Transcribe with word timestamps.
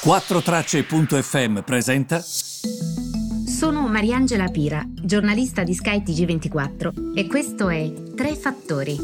4Tracce.fm 0.00 1.62
presenta. 1.62 2.20
Sono 2.20 3.88
Mariangela 3.88 4.46
Pira, 4.46 4.80
giornalista 4.94 5.64
di 5.64 5.74
Sky 5.74 6.02
TG24 6.02 7.16
e 7.16 7.26
questo 7.26 7.68
è 7.68 7.92
Tre 8.14 8.36
Fattori. 8.36 8.96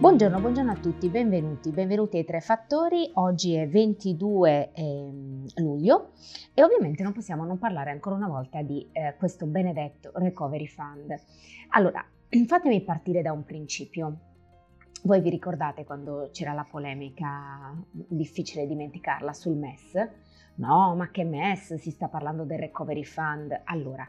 Buongiorno, 0.00 0.40
buongiorno 0.40 0.72
a 0.72 0.74
tutti, 0.74 1.08
benvenuti, 1.08 1.70
benvenuti 1.70 2.16
ai 2.16 2.24
Tre 2.24 2.40
Fattori. 2.40 3.08
Oggi 3.14 3.54
è 3.54 3.68
22 3.68 4.72
eh, 4.72 5.10
luglio 5.54 6.10
e 6.52 6.64
ovviamente 6.64 7.04
non 7.04 7.12
possiamo 7.12 7.44
non 7.44 7.58
parlare 7.58 7.92
ancora 7.92 8.16
una 8.16 8.28
volta 8.28 8.60
di 8.62 8.88
eh, 8.90 9.14
questo 9.16 9.46
benedetto 9.46 10.10
Recovery 10.14 10.66
Fund. 10.66 11.14
Allora, 11.68 12.04
fatemi 12.48 12.80
partire 12.80 13.22
da 13.22 13.30
un 13.30 13.44
principio. 13.44 14.29
Voi 15.02 15.22
vi 15.22 15.30
ricordate 15.30 15.84
quando 15.84 16.28
c'era 16.30 16.52
la 16.52 16.66
polemica, 16.70 17.74
difficile 17.90 18.66
dimenticarla, 18.66 19.32
sul 19.32 19.56
MES? 19.56 19.94
No, 20.56 20.94
ma 20.94 21.10
che 21.10 21.24
MES? 21.24 21.76
Si 21.76 21.90
sta 21.90 22.08
parlando 22.08 22.44
del 22.44 22.58
Recovery 22.58 23.02
Fund. 23.02 23.62
Allora, 23.64 24.06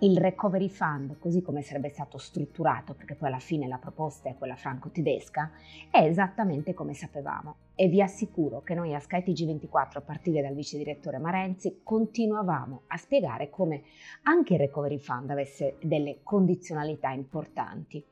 il 0.00 0.18
Recovery 0.18 0.68
Fund, 0.68 1.18
così 1.20 1.40
come 1.40 1.62
sarebbe 1.62 1.88
stato 1.88 2.18
strutturato, 2.18 2.94
perché 2.94 3.14
poi 3.14 3.28
alla 3.28 3.38
fine 3.38 3.68
la 3.68 3.78
proposta 3.78 4.28
è 4.28 4.34
quella 4.36 4.56
franco-tedesca, 4.56 5.52
è 5.88 6.02
esattamente 6.02 6.74
come 6.74 6.94
sapevamo. 6.94 7.54
E 7.76 7.86
vi 7.86 8.02
assicuro 8.02 8.60
che 8.60 8.74
noi 8.74 8.94
a 8.94 8.98
skytg 8.98 9.46
24 9.46 10.00
a 10.00 10.02
partire 10.02 10.42
dal 10.42 10.56
vice 10.56 10.78
direttore 10.78 11.18
Marenzi, 11.18 11.82
continuavamo 11.84 12.82
a 12.88 12.96
spiegare 12.96 13.50
come 13.50 13.84
anche 14.24 14.54
il 14.54 14.58
Recovery 14.58 14.98
Fund 14.98 15.30
avesse 15.30 15.76
delle 15.80 16.24
condizionalità 16.24 17.10
importanti. 17.10 18.04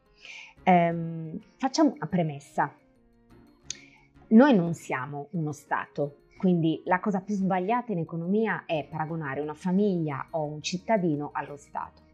Ehm, 0.62 1.38
facciamo 1.56 1.92
una 1.94 2.06
premessa. 2.06 2.74
Noi 4.28 4.54
non 4.54 4.74
siamo 4.74 5.28
uno 5.32 5.52
Stato, 5.52 6.22
quindi 6.36 6.82
la 6.84 7.00
cosa 7.00 7.20
più 7.20 7.34
sbagliata 7.34 7.92
in 7.92 7.98
economia 7.98 8.64
è 8.66 8.86
paragonare 8.88 9.40
una 9.40 9.54
famiglia 9.54 10.26
o 10.30 10.44
un 10.44 10.62
cittadino 10.62 11.30
allo 11.32 11.56
Stato. 11.56 12.08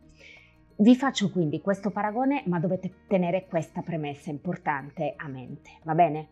Vi 0.78 0.94
faccio 0.94 1.30
quindi 1.30 1.60
questo 1.60 1.90
paragone, 1.90 2.42
ma 2.46 2.58
dovete 2.58 2.92
tenere 3.06 3.46
questa 3.46 3.82
premessa 3.82 4.30
importante 4.30 5.14
a 5.16 5.26
mente, 5.28 5.70
va 5.84 5.94
bene? 5.94 6.28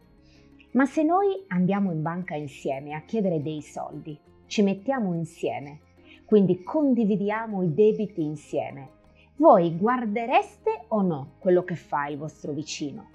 Ma 0.73 0.87
se 0.87 1.03
noi 1.03 1.45
andiamo 1.49 1.93
in 1.93 2.03
banca 2.03 2.35
insieme 2.35 2.95
a 2.95 3.03
chiedere 3.03 3.41
dei 3.41 3.63
soldi, 3.63 4.19
ci 4.47 4.63
mettiamo 4.63 5.15
insieme, 5.15 5.81
quindi 6.25 6.63
condividiamo 6.63 7.63
i 7.63 7.73
debiti 7.73 8.23
insieme, 8.23 8.89
voi 9.37 9.77
guardereste 9.77 10.85
o 10.89 11.03
no 11.03 11.35
quello 11.39 11.65
che 11.65 11.75
fa 11.75 12.07
il 12.07 12.17
vostro 12.17 12.53
vicino, 12.53 13.11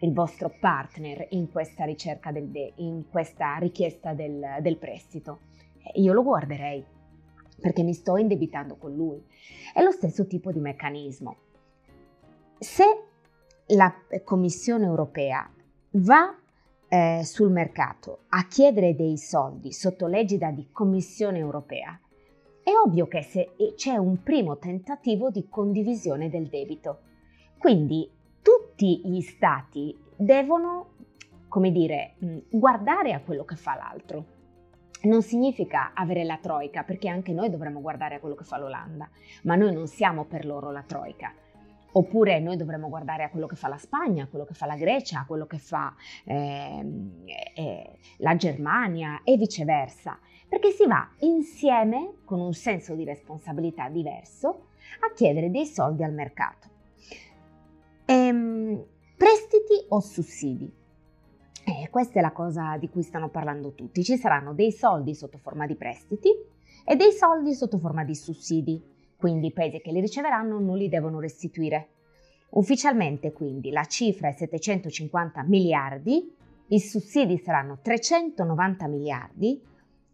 il 0.00 0.12
vostro 0.12 0.52
partner 0.60 1.26
in 1.30 1.50
questa 1.50 1.84
ricerca, 1.84 2.30
del 2.30 2.48
de- 2.48 2.72
in 2.76 3.08
questa 3.08 3.56
richiesta 3.56 4.12
del, 4.12 4.58
del 4.60 4.76
prestito? 4.76 5.40
Eh, 5.82 6.00
io 6.00 6.12
lo 6.12 6.22
guarderei 6.22 6.84
perché 7.60 7.82
mi 7.82 7.92
sto 7.92 8.16
indebitando 8.16 8.76
con 8.76 8.94
lui. 8.94 9.20
È 9.72 9.82
lo 9.82 9.90
stesso 9.90 10.26
tipo 10.26 10.52
di 10.52 10.60
meccanismo. 10.60 11.36
Se 12.58 12.84
la 13.68 13.92
Commissione 14.24 14.84
europea 14.84 15.50
va 15.92 16.36
eh, 16.88 17.22
sul 17.24 17.50
mercato 17.50 18.20
a 18.28 18.46
chiedere 18.46 18.94
dei 18.94 19.16
soldi 19.18 19.72
sotto 19.72 20.06
l'egida 20.06 20.50
di 20.50 20.68
Commissione 20.72 21.38
europea, 21.38 21.98
è 22.68 22.72
ovvio 22.76 23.08
che 23.08 23.22
se 23.22 23.54
c'è 23.76 23.96
un 23.96 24.22
primo 24.22 24.58
tentativo 24.58 25.30
di 25.30 25.48
condivisione 25.48 26.28
del 26.28 26.48
debito. 26.48 27.00
Quindi 27.56 28.10
tutti 28.42 29.00
gli 29.06 29.22
stati 29.22 29.96
devono, 30.14 30.90
come 31.48 31.72
dire, 31.72 32.16
guardare 32.50 33.14
a 33.14 33.20
quello 33.20 33.44
che 33.44 33.56
fa 33.56 33.74
l'altro. 33.74 34.36
Non 35.04 35.22
significa 35.22 35.92
avere 35.94 36.24
la 36.24 36.38
troica, 36.42 36.82
perché 36.82 37.08
anche 37.08 37.32
noi 37.32 37.48
dovremmo 37.48 37.80
guardare 37.80 38.16
a 38.16 38.20
quello 38.20 38.34
che 38.34 38.44
fa 38.44 38.58
l'Olanda, 38.58 39.08
ma 39.44 39.54
noi 39.54 39.72
non 39.72 39.86
siamo 39.86 40.26
per 40.26 40.44
loro 40.44 40.70
la 40.70 40.82
troica. 40.82 41.32
Oppure 41.92 42.38
noi 42.38 42.58
dovremmo 42.58 42.90
guardare 42.90 43.22
a 43.22 43.30
quello 43.30 43.46
che 43.46 43.56
fa 43.56 43.68
la 43.68 43.78
Spagna, 43.78 44.24
a 44.24 44.26
quello 44.28 44.44
che 44.44 44.52
fa 44.52 44.66
la 44.66 44.76
Grecia, 44.76 45.20
a 45.20 45.24
quello 45.26 45.46
che 45.46 45.58
fa 45.58 45.94
eh, 46.24 46.84
eh, 47.54 47.98
la 48.18 48.36
Germania 48.36 49.22
e 49.24 49.38
viceversa 49.38 50.18
perché 50.48 50.70
si 50.70 50.86
va 50.86 51.08
insieme, 51.20 52.14
con 52.24 52.40
un 52.40 52.54
senso 52.54 52.94
di 52.94 53.04
responsabilità 53.04 53.88
diverso, 53.88 54.68
a 55.00 55.12
chiedere 55.14 55.50
dei 55.50 55.66
soldi 55.66 56.02
al 56.02 56.12
mercato. 56.12 56.68
Ehm, 58.06 58.82
prestiti 59.16 59.84
o 59.88 60.00
sussidi? 60.00 60.72
Eh, 61.64 61.90
questa 61.90 62.18
è 62.18 62.22
la 62.22 62.32
cosa 62.32 62.78
di 62.78 62.88
cui 62.88 63.02
stanno 63.02 63.28
parlando 63.28 63.74
tutti. 63.74 64.02
Ci 64.02 64.16
saranno 64.16 64.54
dei 64.54 64.72
soldi 64.72 65.14
sotto 65.14 65.36
forma 65.36 65.66
di 65.66 65.76
prestiti 65.76 66.30
e 66.84 66.96
dei 66.96 67.12
soldi 67.12 67.52
sotto 67.52 67.76
forma 67.76 68.04
di 68.04 68.14
sussidi, 68.14 68.82
quindi 69.18 69.48
i 69.48 69.52
paesi 69.52 69.80
che 69.80 69.92
li 69.92 70.00
riceveranno 70.00 70.58
non 70.58 70.78
li 70.78 70.88
devono 70.88 71.20
restituire. 71.20 71.88
Ufficialmente 72.50 73.32
quindi 73.32 73.70
la 73.70 73.84
cifra 73.84 74.28
è 74.28 74.32
750 74.32 75.42
miliardi, 75.42 76.34
i 76.68 76.80
sussidi 76.80 77.36
saranno 77.36 77.78
390 77.82 78.86
miliardi 78.86 79.62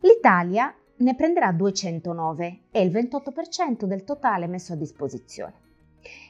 L'Italia 0.05 0.75
ne 0.97 1.15
prenderà 1.15 1.51
209 1.51 2.65
e 2.71 2.83
il 2.83 2.91
28% 2.91 3.85
del 3.85 4.05
totale 4.05 4.47
messo 4.47 4.75
a 4.75 4.77
disposizione. 4.77 5.55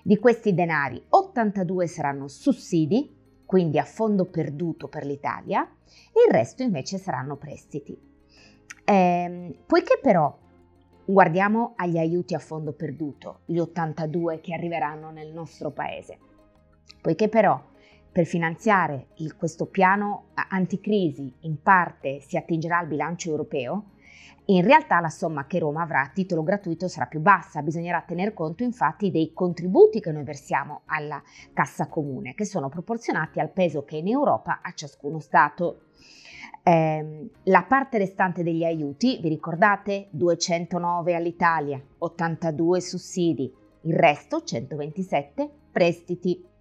Di 0.04 0.16
questi 0.18 0.54
denari 0.54 1.04
82 1.08 1.88
saranno 1.88 2.28
sussidi, 2.28 3.42
quindi 3.44 3.80
a 3.80 3.84
fondo 3.84 4.26
perduto 4.26 4.86
per 4.86 5.04
l'Italia, 5.04 5.64
e 5.64 6.24
il 6.24 6.32
resto 6.32 6.62
invece 6.62 6.98
saranno 6.98 7.34
prestiti. 7.34 7.98
Eh, 8.84 9.58
poiché 9.66 9.98
però 10.00 10.32
guardiamo 11.04 11.72
agli 11.74 11.98
aiuti 11.98 12.36
a 12.36 12.38
fondo 12.38 12.74
perduto, 12.74 13.40
gli 13.44 13.58
82 13.58 14.40
che 14.40 14.54
arriveranno 14.54 15.10
nel 15.10 15.32
nostro 15.32 15.72
paese, 15.72 16.18
poiché 17.00 17.28
però 17.28 17.60
per 18.14 18.26
finanziare 18.26 19.08
il, 19.16 19.34
questo 19.34 19.66
piano 19.66 20.26
anticrisi 20.34 21.34
in 21.40 21.60
parte 21.60 22.20
si 22.20 22.36
attingerà 22.36 22.78
al 22.78 22.86
bilancio 22.86 23.28
europeo, 23.28 23.86
in 24.44 24.62
realtà 24.62 25.00
la 25.00 25.08
somma 25.08 25.46
che 25.46 25.58
Roma 25.58 25.82
avrà 25.82 26.02
a 26.02 26.10
titolo 26.14 26.44
gratuito 26.44 26.86
sarà 26.86 27.06
più 27.06 27.18
bassa, 27.18 27.60
bisognerà 27.60 28.04
tener 28.06 28.32
conto 28.32 28.62
infatti 28.62 29.10
dei 29.10 29.32
contributi 29.32 29.98
che 29.98 30.12
noi 30.12 30.22
versiamo 30.22 30.82
alla 30.84 31.20
cassa 31.52 31.88
comune, 31.88 32.34
che 32.34 32.44
sono 32.44 32.68
proporzionati 32.68 33.40
al 33.40 33.50
peso 33.50 33.84
che 33.84 33.96
in 33.96 34.06
Europa 34.06 34.60
ha 34.62 34.72
ciascuno 34.74 35.18
Stato. 35.18 35.86
Eh, 36.62 37.30
la 37.42 37.64
parte 37.64 37.98
restante 37.98 38.44
degli 38.44 38.62
aiuti, 38.62 39.18
vi 39.20 39.28
ricordate? 39.28 40.06
209 40.10 41.16
all'Italia, 41.16 41.82
82 41.98 42.80
sussidi, 42.80 43.52
il 43.80 43.96
resto 43.96 44.44
127 44.44 45.50
prestiti 45.72 46.52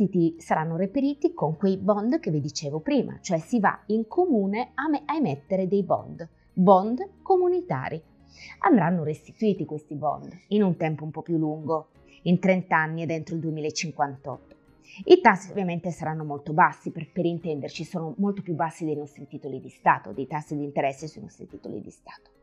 prestiti 0.00 0.36
saranno 0.38 0.76
reperiti 0.76 1.34
con 1.34 1.56
quei 1.56 1.76
bond 1.76 2.20
che 2.20 2.30
vi 2.30 2.40
dicevo 2.40 2.80
prima, 2.80 3.18
cioè 3.20 3.38
si 3.38 3.60
va 3.60 3.82
in 3.86 4.06
comune 4.06 4.70
a, 4.74 4.88
me- 4.88 5.02
a 5.04 5.16
emettere 5.16 5.68
dei 5.68 5.82
bond, 5.82 6.26
bond 6.54 7.06
comunitari. 7.22 8.02
Andranno 8.60 9.04
restituiti 9.04 9.66
questi 9.66 9.94
bond 9.94 10.34
in 10.48 10.62
un 10.62 10.76
tempo 10.76 11.04
un 11.04 11.10
po' 11.10 11.20
più 11.20 11.36
lungo, 11.36 11.88
in 12.22 12.38
30 12.38 12.74
anni 12.76 13.02
e 13.02 13.12
entro 13.12 13.34
il 13.34 13.40
2058. 13.42 14.56
I 15.04 15.20
tassi 15.20 15.50
ovviamente 15.50 15.90
saranno 15.90 16.24
molto 16.24 16.52
bassi, 16.52 16.90
per, 16.90 17.10
per 17.10 17.26
intenderci, 17.26 17.84
sono 17.84 18.14
molto 18.18 18.40
più 18.42 18.54
bassi 18.54 18.84
dei 18.84 18.96
nostri 18.96 19.26
titoli 19.26 19.60
di 19.60 19.68
Stato, 19.68 20.12
dei 20.12 20.26
tassi 20.26 20.56
di 20.56 20.64
interesse 20.64 21.06
sui 21.06 21.20
nostri 21.20 21.46
titoli 21.46 21.80
di 21.80 21.90
Stato. 21.90 22.39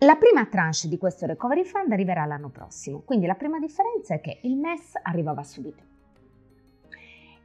La 0.00 0.16
prima 0.16 0.44
tranche 0.44 0.88
di 0.88 0.98
questo 0.98 1.24
recovery 1.24 1.64
fund 1.64 1.90
arriverà 1.90 2.26
l'anno 2.26 2.50
prossimo, 2.50 3.00
quindi 3.00 3.24
la 3.24 3.34
prima 3.34 3.58
differenza 3.58 4.12
è 4.12 4.20
che 4.20 4.40
il 4.42 4.54
MES 4.54 4.92
arrivava 5.02 5.42
subito. 5.42 5.82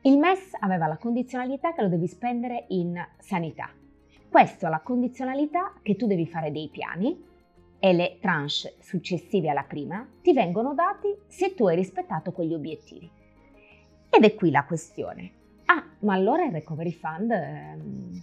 Il 0.01 0.18
MES 0.18 0.57
aveva 0.59 0.88
la 0.88 0.98
condizionalità 0.98 1.71
che 1.71 1.81
lo 1.81 1.88
devi 1.88 2.07
spendere 2.07 2.65
in 2.69 3.01
sanità. 3.19 3.69
Questo 4.27 4.65
ha 4.65 4.69
la 4.69 4.81
condizionalità 4.81 5.75
che 5.81 5.95
tu 5.95 6.07
devi 6.07 6.27
fare 6.27 6.51
dei 6.51 6.68
piani 6.68 7.24
e 7.80 7.94
le 7.94 8.18
tranche 8.19 8.75
successive 8.81 9.50
alla 9.50 9.63
prima 9.63 10.06
ti 10.21 10.33
vengono 10.33 10.74
dati 10.74 11.07
se 11.27 11.53
tu 11.53 11.68
hai 11.68 11.77
rispettato 11.77 12.33
quegli 12.33 12.53
obiettivi. 12.53 13.09
Ed 14.09 14.25
è 14.25 14.36
qui 14.36 14.51
la 14.51 14.65
questione. 14.65 15.31
Ah, 15.68 15.86
ma 16.00 16.15
allora 16.15 16.44
il 16.44 16.51
recovery 16.51 16.92
fund 16.92 17.31
ehm, 17.31 18.21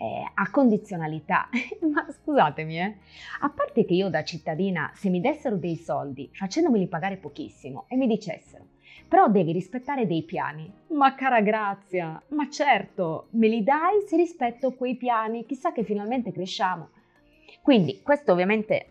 eh, 0.00 0.30
a 0.34 0.50
condizionalità. 0.50 1.48
Ma 1.92 2.06
scusatemi, 2.10 2.80
eh, 2.80 2.96
a 3.40 3.50
parte 3.50 3.84
che 3.84 3.92
io 3.92 4.08
da 4.08 4.24
cittadina, 4.24 4.90
se 4.94 5.10
mi 5.10 5.20
dessero 5.20 5.56
dei 5.56 5.76
soldi 5.76 6.30
facendomeli 6.32 6.88
pagare 6.88 7.18
pochissimo 7.18 7.84
e 7.88 7.96
mi 7.96 8.06
dicessero, 8.06 8.64
però 9.06 9.28
devi 9.28 9.52
rispettare 9.52 10.06
dei 10.06 10.22
piani. 10.22 10.72
Ma 10.88 11.14
cara 11.14 11.42
grazia, 11.42 12.20
ma 12.28 12.48
certo, 12.48 13.28
me 13.32 13.48
li 13.48 13.62
dai 13.62 14.00
se 14.06 14.16
rispetto 14.16 14.72
quei 14.74 14.96
piani, 14.96 15.44
chissà 15.44 15.72
che 15.72 15.84
finalmente 15.84 16.32
cresciamo. 16.32 16.88
Quindi 17.60 18.00
questo 18.02 18.32
ovviamente 18.32 18.86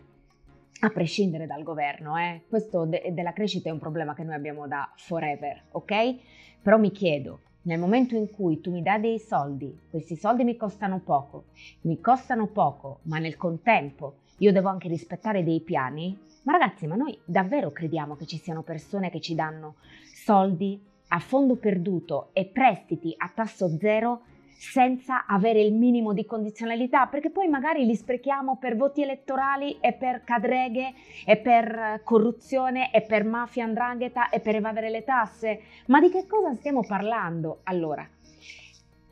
a 0.82 0.90
prescindere 0.90 1.46
dal 1.46 1.62
governo, 1.62 2.16
eh? 2.16 2.42
questo 2.48 2.86
de- 2.86 3.10
della 3.12 3.32
crescita 3.32 3.68
è 3.68 3.72
un 3.72 3.78
problema 3.78 4.14
che 4.14 4.22
noi 4.22 4.34
abbiamo 4.34 4.66
da 4.66 4.90
forever, 4.96 5.64
ok? 5.72 6.16
Però 6.62 6.78
mi 6.78 6.90
chiedo, 6.90 7.40
nel 7.62 7.78
momento 7.78 8.14
in 8.14 8.30
cui 8.30 8.60
tu 8.60 8.70
mi 8.70 8.82
dai 8.82 9.00
dei 9.00 9.18
soldi, 9.18 9.76
questi 9.90 10.16
soldi 10.16 10.44
mi 10.44 10.56
costano 10.56 11.00
poco, 11.00 11.44
mi 11.82 12.00
costano 12.00 12.46
poco, 12.46 13.00
ma 13.02 13.18
nel 13.18 13.36
contempo 13.36 14.16
io 14.38 14.52
devo 14.52 14.68
anche 14.68 14.88
rispettare 14.88 15.44
dei 15.44 15.60
piani, 15.60 16.18
ma 16.44 16.52
ragazzi, 16.52 16.86
ma 16.86 16.96
noi 16.96 17.18
davvero 17.24 17.70
crediamo 17.70 18.16
che 18.16 18.26
ci 18.26 18.38
siano 18.38 18.62
persone 18.62 19.10
che 19.10 19.20
ci 19.20 19.34
danno 19.34 19.74
soldi 20.14 20.80
a 21.08 21.18
fondo 21.18 21.56
perduto 21.56 22.30
e 22.32 22.46
prestiti 22.46 23.14
a 23.16 23.30
tasso 23.34 23.68
zero 23.78 24.22
senza 24.60 25.24
avere 25.24 25.62
il 25.62 25.72
minimo 25.72 26.12
di 26.12 26.26
condizionalità, 26.26 27.06
perché 27.06 27.30
poi 27.30 27.48
magari 27.48 27.86
li 27.86 27.94
sprechiamo 27.94 28.58
per 28.58 28.76
voti 28.76 29.02
elettorali 29.02 29.78
e 29.80 29.94
per 29.94 30.22
cadreghe 30.22 30.92
e 31.24 31.38
per 31.38 32.02
corruzione 32.04 32.92
e 32.92 33.00
per 33.00 33.24
mafia 33.24 33.64
andrangheta 33.64 34.28
e 34.28 34.38
per 34.40 34.56
evadere 34.56 34.90
le 34.90 35.02
tasse. 35.02 35.62
Ma 35.86 35.98
di 35.98 36.10
che 36.10 36.26
cosa 36.26 36.52
stiamo 36.52 36.84
parlando? 36.86 37.60
Allora, 37.64 38.06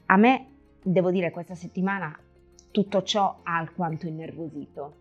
a 0.06 0.16
me, 0.18 0.46
devo 0.82 1.10
dire, 1.10 1.30
questa 1.30 1.54
settimana 1.54 2.14
tutto 2.70 3.02
ciò 3.02 3.40
ha 3.42 3.56
alquanto 3.56 4.06
innervosito. 4.06 4.96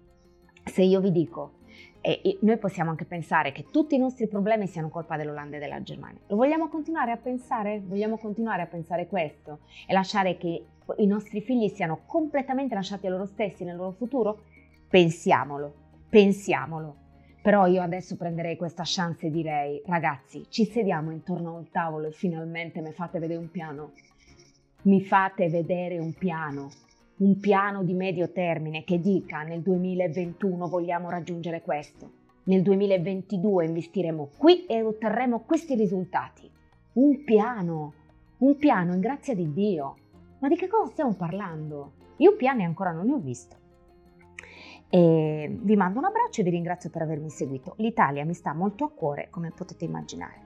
Se 0.64 0.82
io 0.82 1.02
vi 1.02 1.12
dico 1.12 1.56
e 2.02 2.38
noi 2.42 2.58
possiamo 2.58 2.90
anche 2.90 3.06
pensare 3.06 3.52
che 3.52 3.66
tutti 3.70 3.96
i 3.96 3.98
nostri 3.98 4.28
problemi 4.28 4.68
siano 4.68 4.90
colpa 4.90 5.18
dell'Olanda 5.18 5.58
e 5.58 5.60
della 5.60 5.82
Germania. 5.82 6.20
Lo 6.28 6.38
vogliamo 6.38 6.70
continuare 6.70 7.12
a 7.12 7.18
pensare? 7.18 7.82
Vogliamo 7.86 8.18
continuare 8.18 8.62
a 8.62 8.66
pensare 8.66 9.08
questo 9.08 9.60
e 9.86 9.94
lasciare 9.94 10.38
che 10.38 10.66
i 10.98 11.06
nostri 11.06 11.42
figli 11.42 11.68
siano 11.68 12.04
completamente 12.06 12.76
lasciati 12.76 13.08
a 13.08 13.10
loro 13.10 13.26
stessi 13.26 13.66
nel 13.66 13.76
loro 13.76 13.92
futuro? 13.92 14.44
Pensiamolo, 14.88 15.74
pensiamolo. 16.10 16.96
Però 17.42 17.66
io 17.66 17.82
adesso 17.82 18.16
prenderei 18.16 18.56
questa 18.56 18.84
chance 18.86 19.28
e 19.28 19.30
direi, 19.30 19.82
ragazzi, 19.86 20.46
ci 20.50 20.66
sediamo 20.66 21.12
intorno 21.12 21.50
a 21.50 21.58
un 21.58 21.70
tavolo 21.70 22.08
e 22.08 22.12
finalmente 22.12 22.82
mi 22.82 22.92
fate 22.92 23.20
vedere 23.20 23.40
un 23.40 23.52
piano. 23.52 23.92
Mi 24.84 25.02
fate 25.02 25.50
vedere 25.50 25.98
un 25.98 26.14
piano 26.14 26.70
un 27.18 27.40
piano 27.40 27.84
di 27.84 27.94
medio 27.94 28.32
termine 28.32 28.84
che 28.84 29.00
dica 29.00 29.42
nel 29.42 29.62
2021 29.62 30.68
vogliamo 30.68 31.10
raggiungere 31.10 31.62
questo, 31.62 32.12
nel 32.44 32.62
2022 32.62 33.66
investiremo 33.66 34.30
qui 34.38 34.66
e 34.66 34.82
otterremo 34.82 35.40
questi 35.40 35.76
risultati. 35.76 36.50
Un 36.94 37.24
piano, 37.24 37.94
un 38.40 38.56
piano 38.58 38.94
in 38.94 39.00
grazia 39.00 39.34
di 39.34 39.52
Dio. 39.52 39.96
Ma 40.40 40.48
di 40.48 40.56
che 40.56 40.68
cosa 40.68 40.92
stiamo 40.92 41.14
parlando? 41.14 41.94
Io 42.18 42.36
piani 42.36 42.64
ancora 42.64 42.92
non 42.92 43.08
ne 43.08 43.14
ho 43.14 43.20
visto. 43.20 43.56
E 44.90 45.58
vi 45.62 45.76
mando 45.76 46.00
un 46.00 46.06
abbraccio 46.06 46.42
e 46.42 46.44
vi 46.44 46.52
ringrazio 46.52 46.90
per 46.90 47.02
avermi 47.02 47.30
seguito. 47.30 47.74
L'Italia 47.78 48.24
mi 48.24 48.34
sta 48.34 48.54
molto 48.54 48.86
a 48.86 48.92
cuore, 48.92 49.28
come 49.30 49.52
potete 49.52 49.86
immaginare. 49.86 50.46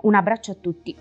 Un 0.00 0.14
abbraccio 0.14 0.52
a 0.52 0.56
tutti. 0.56 0.96